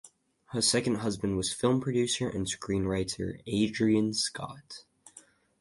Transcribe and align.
Her 0.45 0.63
second 0.63 0.95
husband 0.95 1.37
was 1.37 1.53
film 1.53 1.79
producer 1.79 2.27
and 2.27 2.47
screenwriter 2.47 3.39
Adrian 3.45 4.15
Scott. 4.15 4.83